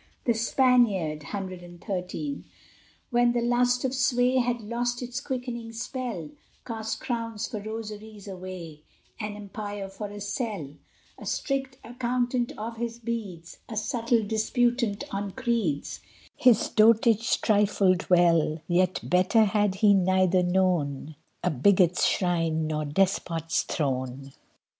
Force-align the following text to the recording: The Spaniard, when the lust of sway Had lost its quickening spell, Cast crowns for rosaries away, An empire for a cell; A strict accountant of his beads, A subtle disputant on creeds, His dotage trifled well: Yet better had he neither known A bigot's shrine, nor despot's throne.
The 0.25 0.33
Spaniard, 0.33 1.25
when 3.11 3.33
the 3.33 3.41
lust 3.41 3.85
of 3.85 3.93
sway 3.93 4.37
Had 4.39 4.59
lost 4.61 5.03
its 5.03 5.21
quickening 5.21 5.71
spell, 5.73 6.31
Cast 6.65 6.99
crowns 6.99 7.47
for 7.47 7.61
rosaries 7.61 8.27
away, 8.27 8.81
An 9.19 9.35
empire 9.35 9.87
for 9.87 10.07
a 10.09 10.19
cell; 10.19 10.69
A 11.19 11.27
strict 11.27 11.77
accountant 11.83 12.51
of 12.57 12.77
his 12.77 12.97
beads, 12.97 13.59
A 13.69 13.77
subtle 13.77 14.23
disputant 14.23 15.03
on 15.11 15.33
creeds, 15.33 15.99
His 16.35 16.69
dotage 16.69 17.39
trifled 17.39 18.09
well: 18.09 18.59
Yet 18.67 19.01
better 19.07 19.43
had 19.43 19.75
he 19.85 19.93
neither 19.93 20.41
known 20.41 21.15
A 21.43 21.51
bigot's 21.51 22.07
shrine, 22.07 22.65
nor 22.65 22.85
despot's 22.85 23.61
throne. 23.61 24.33